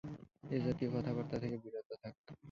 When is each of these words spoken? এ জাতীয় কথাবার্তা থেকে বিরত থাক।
এ 0.49 0.57
জাতীয় 0.65 0.89
কথাবার্তা 0.95 1.35
থেকে 1.39 1.57
বিরত 1.63 1.89
থাক। 2.01 2.15